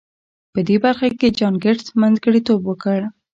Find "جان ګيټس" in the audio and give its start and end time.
1.37-1.87